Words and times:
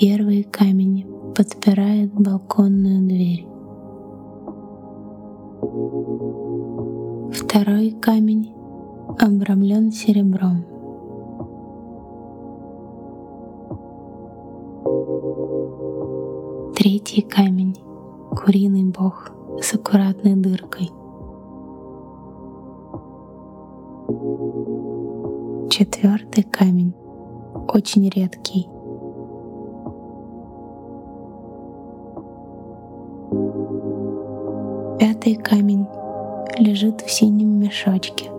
Первый 0.00 0.44
камень 0.44 1.04
подпирает 1.34 2.14
балконную 2.14 3.00
дверь. 3.00 3.44
Второй 7.32 7.90
камень 7.90 8.52
обрамлен 9.18 9.90
серебром. 9.90 10.64
Третий 16.76 17.22
камень— 17.22 17.76
куриный 18.30 18.84
бог 18.84 19.32
с 19.60 19.74
аккуратной 19.74 20.36
дыркой. 20.36 20.92
Четвертый 25.70 26.44
камень— 26.44 26.94
очень 27.74 28.08
редкий. 28.08 28.77
Пятый 35.28 35.42
камень 35.42 35.86
лежит 36.56 37.02
в 37.02 37.10
синем 37.10 37.60
мешочке. 37.60 38.30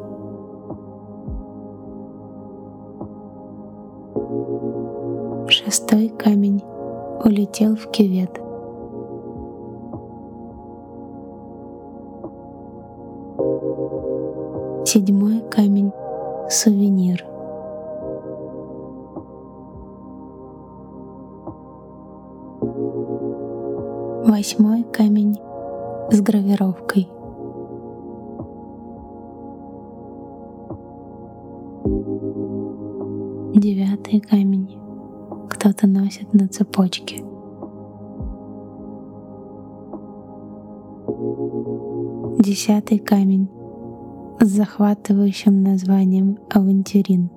Шестой 5.52 6.10
камень 6.10 6.64
улетел 7.24 7.76
в 7.76 7.92
кювет. 7.92 8.32
Седьмой 14.88 15.42
камень— 15.52 15.92
сувенир. 16.50 17.24
Восьмой 24.26 24.84
камень 24.92 25.38
с 26.12 26.22
гравировкой. 26.22 27.08
Девятый 33.56 34.20
камень 34.20 34.80
кто-то 35.50 35.88
носит 35.88 36.34
на 36.34 36.48
цепочке. 36.48 37.24
Десятый 42.40 43.00
камень 43.00 43.50
с 44.40 44.48
захватывающим 44.48 45.62
названием 45.62 46.38
«Авантюрин». 46.50 47.30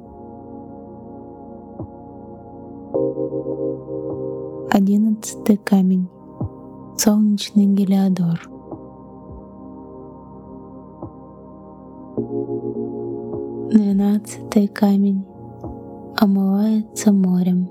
Одиннадцатый 4.70 5.56
камень— 5.56 6.08
солнечный 6.96 7.66
гелиодор. 7.66 8.48
Двенадцатый 14.02 14.66
камень 14.66 15.24
омывается 16.16 17.12
морем. 17.12 17.68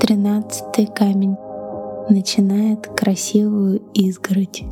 Тринадцатый 0.00 0.86
камень 0.86 1.36
начинает 2.08 2.86
красивую 2.86 3.82
изгородь. 3.92 4.64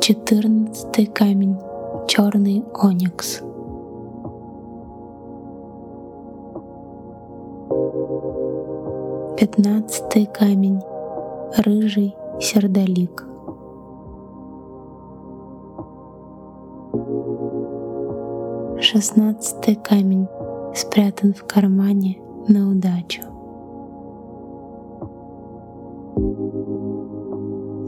Четырнадцатый 0.00 1.06
камень— 1.06 1.56
черный 2.08 2.64
оникс. 2.74 3.42
Пятнадцатый 9.38 10.26
камень— 10.26 10.80
рыжий 11.56 12.14
сердолик. 12.40 13.24
Шестнадцатый 18.80 19.74
камень 19.74 20.28
спрятан 20.74 21.32
в 21.34 21.44
кармане 21.46 22.18
на 22.48 22.70
удачу. 22.70 23.22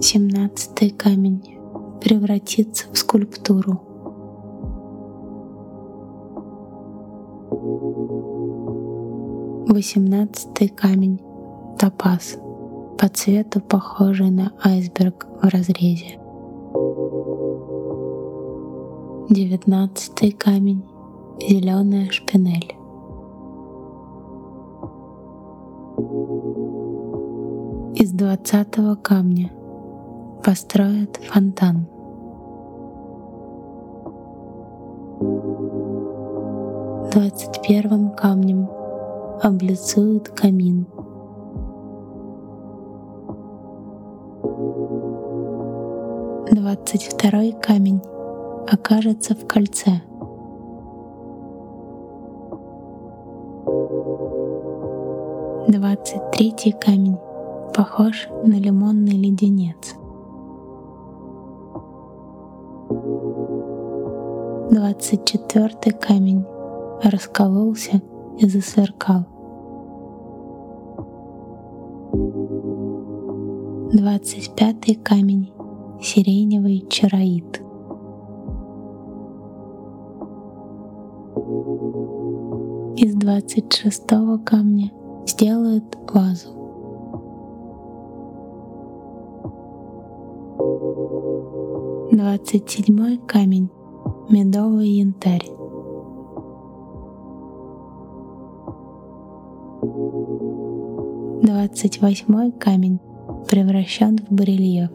Семнадцатый 0.01 0.91
камень 0.91 1.59
превратится 2.01 2.87
в 2.93 2.97
скульптуру. 2.97 3.81
Восемнадцатый 9.69 10.69
камень— 10.69 11.21
топаз, 11.79 12.39
по 12.99 13.09
цвету 13.09 13.61
похожий 13.61 14.31
на 14.31 14.53
айсберг 14.65 15.27
в 15.41 15.47
разрезе. 15.49 16.19
Девятнадцатый 19.31 20.33
камень— 20.33 20.85
зеленая 21.39 22.11
шпинель. 22.11 22.75
Из 27.95 28.11
двадцатого 28.11 28.97
камня 28.97 29.53
построят 30.45 31.19
фонтан. 31.19 31.87
Двадцать 37.13 37.63
первым 37.63 38.11
камнем 38.11 38.69
облицуют 39.43 40.31
камин. 40.31 40.87
Двадцать 46.91 47.13
второй 47.13 47.53
камень 47.53 48.01
окажется 48.67 49.35
в 49.35 49.47
кольце. 49.47 50.01
Двадцать 55.69 56.31
третий 56.33 56.73
камень 56.73 57.19
похож 57.77 58.27
на 58.43 58.55
лимонный 58.55 59.19
леденец. 59.19 59.97
Двадцать 64.71 65.27
четвертый 65.27 65.93
камень 65.93 66.47
раскололся 67.03 68.01
и 68.39 68.49
засверкал. 68.49 69.27
Двадцать 73.93 74.55
пятый 74.57 74.95
камень— 74.95 75.53
сиреневый 76.01 76.87
чароид. 76.89 77.63
Из 82.97 83.15
двадцать 83.15 83.73
шестого 83.73 84.39
камня 84.39 84.91
сделают 85.27 85.85
вазу. 86.13 86.51
Двадцать 92.13 92.69
седьмой 92.71 93.19
камень— 93.19 93.71
медовый 94.31 94.89
янтарь. 94.89 95.51
Двадцать 101.43 102.01
восьмой 102.01 102.53
камень 102.53 102.99
превращен 103.49 104.19
в 104.19 104.35
барельеф. 104.35 104.91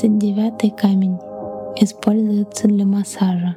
Двадцать 0.00 0.18
девятый 0.18 0.70
камень 0.70 1.18
используется 1.74 2.68
для 2.68 2.86
массажа. 2.86 3.56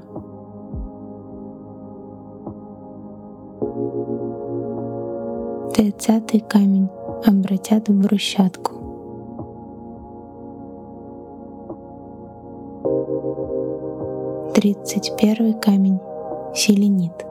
Тридцатый 5.76 6.40
камень 6.40 6.90
обратят 7.28 7.90
в 7.90 8.02
брусчатку. 8.02 8.72
Тридцать 14.56 15.14
первый 15.20 15.54
камень 15.54 16.00
селенит, 16.56 17.24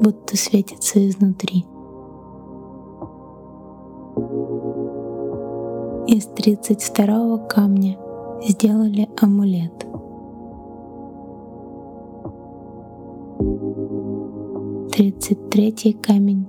будто 0.00 0.36
светится 0.36 1.08
изнутри. 1.08 1.64
Из 6.08 6.26
тридцать 6.26 6.82
второго 6.82 7.38
камня 7.38 7.96
сделали 8.48 9.08
амулет. 9.20 9.86
Тридцать 14.92 15.50
третий 15.50 15.92
камень 15.92 16.46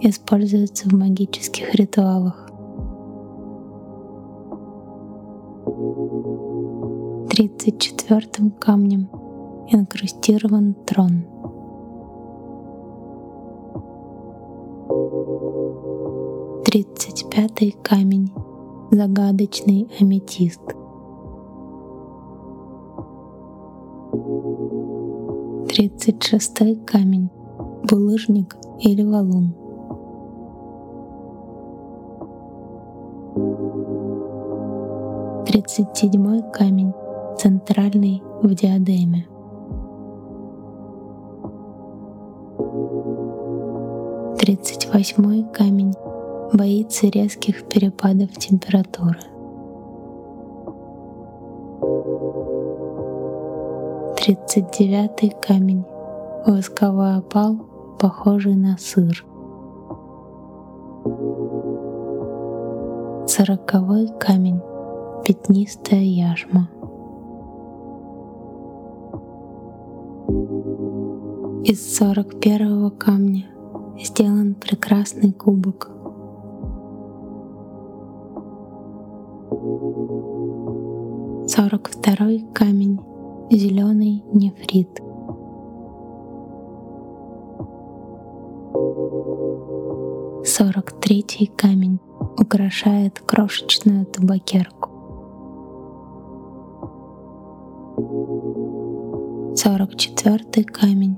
используется 0.00 0.88
в 0.88 0.92
магических 0.92 1.74
ритуалах. 1.74 2.50
Тридцать 7.30 7.80
четвертым 7.80 8.50
камнем 8.50 9.08
инкрустирован 9.68 10.74
трон. 10.86 11.24
Тридцать 16.64 17.28
пятый 17.30 17.74
камень— 17.82 18.30
загадочный 18.90 19.88
аметист. 20.00 20.73
Тридцать 25.74 26.22
шестой 26.22 26.76
камень— 26.76 27.30
булыжник 27.90 28.56
или 28.78 29.02
валун. 29.02 29.56
Тридцать 35.46 35.96
седьмой 35.96 36.44
камень— 36.52 36.92
центральный 37.38 38.22
в 38.40 38.54
диадеме. 38.54 39.26
Тридцать 44.38 44.88
восьмой 44.94 45.44
камень 45.52 45.92
боится 46.52 47.08
резких 47.08 47.64
перепадов 47.64 48.30
температуры. 48.36 49.18
Тридцать 54.24 54.70
девятый 54.78 55.34
камень 55.46 55.84
восковой 56.46 57.18
опал, 57.18 57.56
похожий 57.98 58.54
на 58.54 58.78
сыр. 58.78 59.22
Сороковой 63.26 64.08
камень 64.18 64.62
пятнистая 65.26 66.00
яшма. 66.00 66.70
Из 71.64 71.94
сорок 71.94 72.40
первого 72.40 72.88
камня 72.88 73.44
сделан 74.02 74.54
прекрасный 74.54 75.34
кубок. 75.34 75.90
Сорок 81.46 81.90
второй 81.90 82.42
камень— 82.54 82.98
зеленый 83.50 84.24
нефрит. 84.32 85.00
Сорок 90.46 90.92
третий 91.00 91.46
камень 91.46 92.00
украшает 92.38 93.20
крошечную 93.20 94.06
табакерку. 94.06 94.90
Сорок 99.56 99.96
четвертый 99.96 100.64
камень 100.64 101.16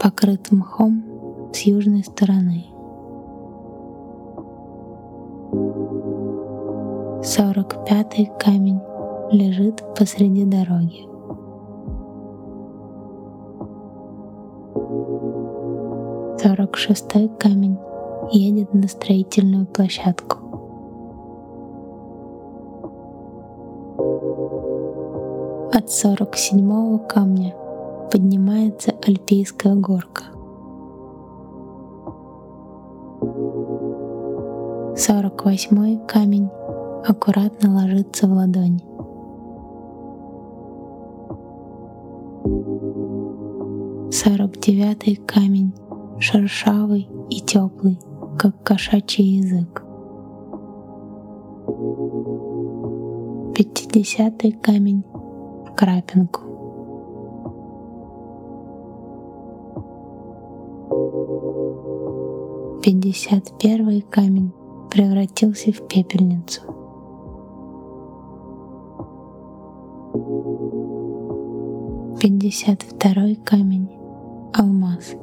покрыт 0.00 0.50
мхом 0.50 1.04
с 1.52 1.60
южной 1.60 2.04
стороны. 2.04 2.66
Сорок 7.22 7.84
пятый 7.86 8.30
камень 8.38 8.80
лежит 9.32 9.82
посреди 9.96 10.44
дороги. 10.44 11.15
Сорок 16.46 16.76
шестой 16.76 17.28
камень 17.40 17.76
едет 18.30 18.72
на 18.72 18.86
строительную 18.86 19.66
площадку. 19.66 20.38
От 25.72 25.90
сорок 25.90 26.36
седьмого 26.36 26.98
камня 26.98 27.52
поднимается 28.12 28.92
Альпийская 29.04 29.74
горка. 29.74 30.22
Сорок 34.96 35.44
восьмой 35.44 35.98
камень 36.06 36.48
аккуратно 37.04 37.74
ложится 37.74 38.28
в 38.28 38.32
ладонь. 38.32 38.80
Сорок 44.12 44.60
девятый 44.60 45.16
камень 45.16 45.74
шершавый 46.18 47.08
и 47.30 47.40
теплый, 47.40 47.98
как 48.38 48.62
кошачий 48.62 49.38
язык. 49.38 49.82
Пятидесятый 53.54 54.52
камень 54.52 55.04
в 55.66 55.74
крапинку. 55.74 56.40
Пятьдесят 62.82 63.58
первый 63.58 64.00
камень 64.02 64.52
превратился 64.90 65.72
в 65.72 65.86
пепельницу. 65.88 66.62
Пятьдесят 72.20 72.82
второй 72.82 73.34
камень— 73.34 73.90
алмаз. 74.54 75.14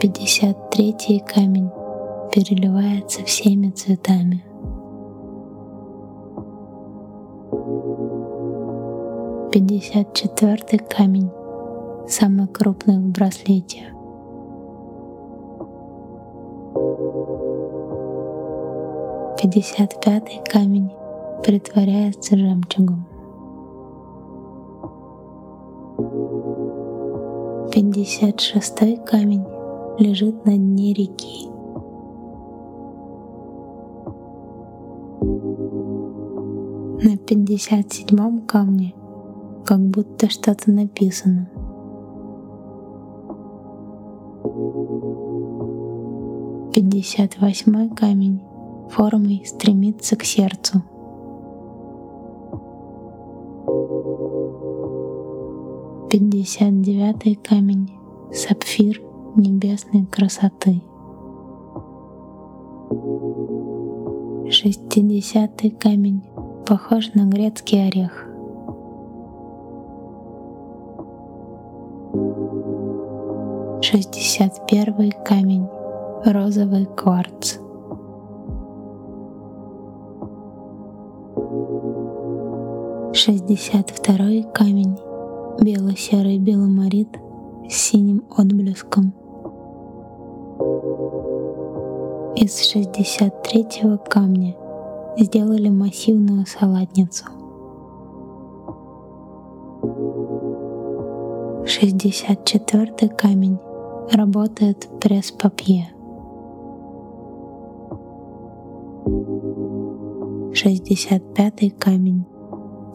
Пятьдесят 0.00 0.70
третий 0.70 1.18
камень 1.18 1.68
переливается 2.32 3.24
всеми 3.24 3.70
цветами. 3.70 4.44
Пятьдесят 9.50 10.14
четвертый 10.14 10.78
камень 10.78 11.28
самый 12.06 12.46
крупный 12.46 13.00
в 13.00 13.10
браслете. 13.10 13.92
Пятьдесят 19.42 20.00
пятый 20.00 20.40
камень 20.48 20.92
притворяется 21.44 22.36
жемчугом. 22.36 23.04
Пятьдесят 27.72 28.40
шестой 28.40 28.96
камень 28.96 29.44
лежит 29.98 30.44
на 30.44 30.56
дне 30.56 30.92
реки. 30.94 31.48
На 37.04 37.16
пятьдесят 37.16 37.92
седьмом 37.92 38.42
камне 38.42 38.94
как 39.64 39.80
будто 39.80 40.30
что-то 40.30 40.70
написано. 40.70 41.50
Пятьдесят 46.72 47.40
восьмой 47.40 47.90
камень 47.90 48.42
формой 48.90 49.42
стремится 49.44 50.16
к 50.16 50.22
сердцу. 50.22 50.82
Пятьдесят 56.08 56.80
девятый 56.82 57.34
камень 57.34 57.90
сапфир 58.32 59.02
небесной 59.38 60.04
красоты. 60.06 60.82
Шестидесятый 64.50 65.70
камень 65.70 66.22
похож 66.66 67.14
на 67.14 67.26
грецкий 67.26 67.86
орех. 67.86 68.24
Шестьдесят 73.80 74.66
первый 74.66 75.12
камень 75.24 75.66
розовый 76.24 76.86
кварц. 76.86 77.58
Шестьдесят 83.12 83.90
второй 83.90 84.44
камень 84.52 84.96
бело-серый 85.60 86.38
беломорит 86.38 87.08
с 87.68 87.74
синим 87.74 88.24
отблеском. 88.36 89.12
Из 92.34 92.74
63-го 92.74 93.98
камня 93.98 94.56
сделали 95.16 95.68
массивную 95.68 96.46
салатницу. 96.46 97.26
64-й 101.64 103.08
камень 103.10 103.58
работает 104.12 104.88
пресс-папье. 105.00 105.90
65-й 110.52 111.70
камень 111.70 112.24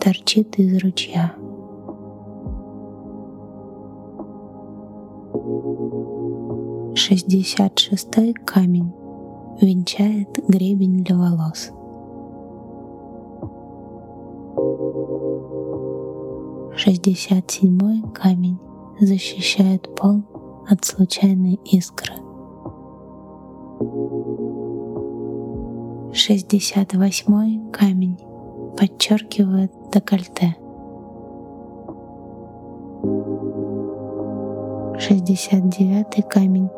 торчит 0.02 0.60
из 0.60 0.84
ручья. 0.84 1.34
Шестьдесят 7.14 7.78
шестой 7.78 8.34
камень 8.34 8.92
венчает 9.62 10.30
гребень 10.48 11.04
для 11.04 11.16
волос. 11.16 11.70
Шестьдесят 16.76 17.52
седьмой 17.52 18.02
камень 18.16 18.58
защищает 19.00 19.96
пол 19.96 20.24
от 20.68 20.84
случайной 20.86 21.60
искры. 21.66 22.16
Шестьдесят 26.14 26.96
восьмой 26.96 27.62
камень 27.72 28.18
подчеркивает 28.76 29.72
декольте. 29.94 30.56
Шестьдесят 34.98 35.70
девятый 35.70 36.24
камень 36.24 36.70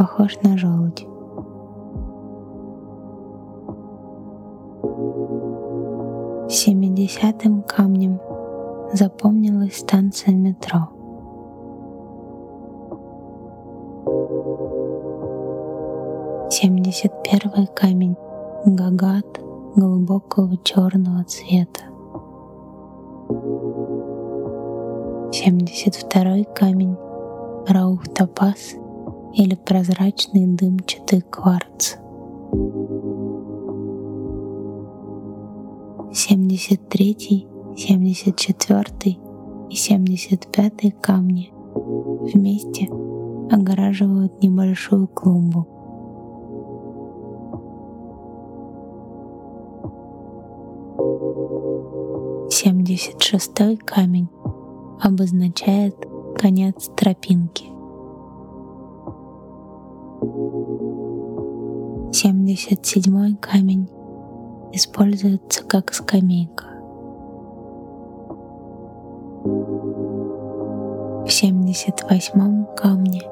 похож 0.00 0.38
на 0.42 0.56
желудь. 0.56 1.06
Семидесятым 6.48 7.62
камнем 7.62 8.18
запомнилась 8.94 9.76
станция 9.76 10.34
метро. 10.34 10.88
Семьдесят 16.48 17.12
первый 17.22 17.66
камень 17.66 18.16
гагат 18.64 19.38
глубокого 19.76 20.56
черного 20.64 21.24
цвета. 21.24 21.82
Семьдесят 25.30 25.94
второй 25.94 26.44
камень 26.54 26.96
раух 27.68 28.08
топаз 28.08 28.76
или 29.34 29.54
прозрачный 29.54 30.46
дымчатый 30.46 31.22
кварц. 31.22 31.96
73, 36.12 37.46
74 37.76 39.18
и 39.70 39.74
75 39.74 41.00
камни 41.00 41.52
вместе 42.32 42.88
огораживают 43.50 44.42
небольшую 44.42 45.06
клумбу. 45.08 45.66
Семьдесят 52.50 53.22
шестой 53.22 53.76
камень 53.76 54.28
обозначает 55.00 55.96
конец 56.36 56.90
тропинки. 56.96 57.79
Семьдесят 62.50 62.84
седьмой 62.84 63.36
камень 63.36 63.88
используется 64.72 65.62
как 65.62 65.94
скамейка. 65.94 66.64
В 71.22 71.28
78-м 71.28 72.66
камне 72.76 73.22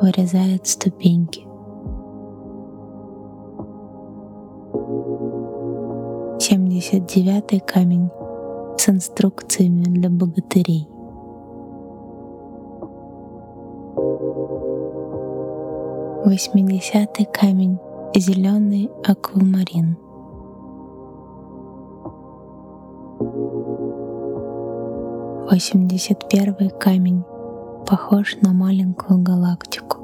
вырезают 0.00 0.66
ступеньки. 0.66 1.42
Семьдесят 6.40 7.04
девятый 7.04 7.60
камень 7.60 8.08
с 8.78 8.88
инструкциями 8.88 9.84
для 9.84 10.08
богатырей. 10.08 10.88
Восьмидесятый 16.24 17.26
камень 17.26 17.78
зеленый 18.18 18.90
аквамарин. 19.04 19.98
81 25.50 26.70
камень 26.80 27.22
похож 27.86 28.36
на 28.40 28.52
маленькую 28.52 29.22
галактику. 29.22 29.98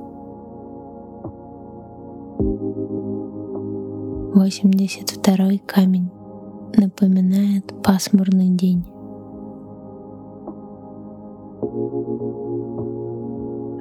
82 4.35 5.59
камень 5.67 6.11
напоминает 6.77 7.73
пасмурный 7.83 8.51
день. 8.51 8.85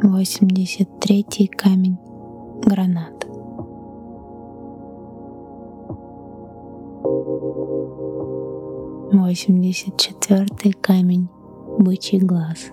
Восемьдесят 0.04 1.00
третий 1.00 1.48
камень— 1.48 1.98
гранат. 2.66 3.21
Восемьдесят 9.14 9.98
четвертый 9.98 10.72
камень 10.74 11.30
бычий 11.78 12.18
глаз. 12.18 12.72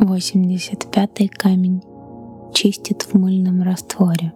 Восемьдесят 0.00 0.86
пятый 0.92 1.26
камень 1.28 1.82
чистит 2.52 3.02
в 3.02 3.14
мыльном 3.14 3.62
растворе. 3.62 4.32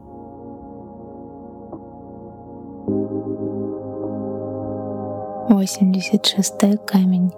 Восемьдесят 5.51 6.27
шестой 6.27 6.79
камень 6.79 7.31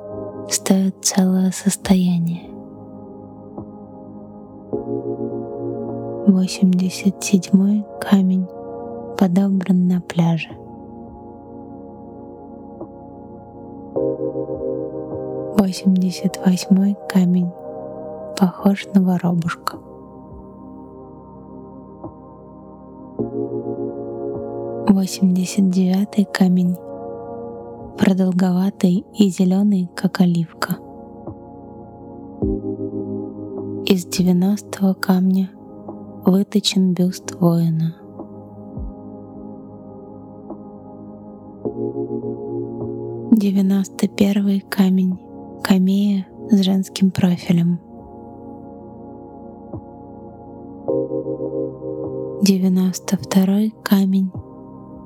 стоит 0.49 1.05
целое 1.05 1.51
состояние. 1.51 2.50
Восемьдесят 6.31 7.25
седьмой 7.25 7.85
камень 8.01 8.47
подобран 9.19 9.89
на 9.89 10.01
пляже. 10.01 10.51
88 15.59 16.95
камень 17.09 17.51
похож 18.39 18.87
на 18.95 19.03
воробушка. 19.03 19.77
Восемьдесят 24.89 25.69
девятый 25.71 26.27
камень 26.27 26.77
продолговатый 27.99 29.05
и 29.19 29.29
зеленый, 29.31 29.91
как 29.97 30.21
оливка. 30.21 30.77
Из 33.85 34.05
девяностого 34.05 34.95
камня 34.95 35.51
выточен 36.25 36.93
бюст 36.93 37.35
воина. 37.41 37.97
Девяносто 43.33 44.09
первый 44.09 44.61
камень 44.61 45.19
камея 45.63 46.27
с 46.51 46.61
женским 46.61 47.11
профилем. 47.11 47.81
Девяносто 52.43 53.17
второй 53.17 53.73
камень 53.83 54.31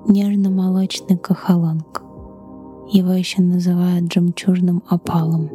нежно-молочный 0.06 1.16
кахалонг. 1.16 2.02
Его 2.92 3.12
еще 3.12 3.40
называют 3.42 4.12
жемчужным 4.12 4.82
опалом. 4.88 5.48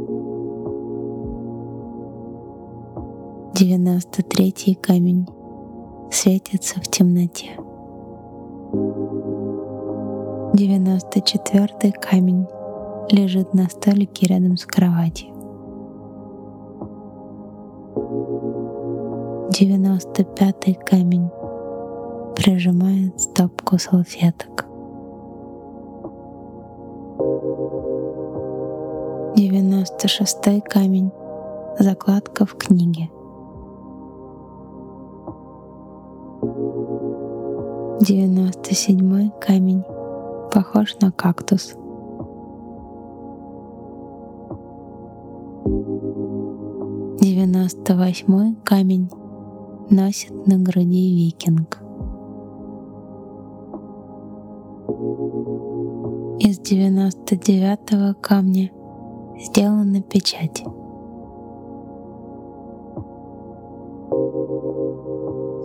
Девяносто 3.54 4.24
третий 4.24 4.74
камень 4.75 5.28
светится 6.12 6.80
в 6.80 6.88
темноте. 6.88 7.51
Девяносто 10.54 11.22
четвертый 11.22 11.92
камень 11.92 12.46
лежит 13.10 13.54
на 13.54 13.70
столике 13.70 14.28
рядом 14.28 14.58
с 14.58 14.66
кроватью. 14.66 15.30
Девяносто 19.51 20.24
пятый 20.24 20.74
камень 20.74 21.30
прижимает 22.36 23.20
стопку 23.20 23.78
салфеток. 23.78 24.66
Девяносто 29.36 30.08
шестой 30.08 30.62
камень 30.62 31.12
закладка 31.80 32.46
в 32.46 32.56
книге. 32.56 33.10
Девяносто 38.01 38.74
седьмой 38.74 39.32
камень 39.41 39.84
похож 40.51 40.96
на 41.01 41.12
кактус— 41.12 41.74
Девяносто 47.22 47.96
восьмой 47.96 48.56
камень 48.63 49.10
носит 49.89 50.48
на 50.48 50.58
груди 50.58 51.15
викинг. 51.15 51.79
Из 56.39 56.60
девяносто 56.60 57.36
девятого 57.36 58.13
камня 58.13 58.72
сделана 59.38 60.01
печать. 60.01 60.63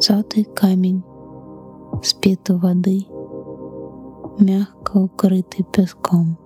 Сотый 0.00 0.44
камень 0.44 1.04
спит 2.02 2.50
у 2.50 2.58
воды, 2.58 3.06
мягко 4.38 4.98
укрытый 4.98 5.64
песком. 5.64 6.38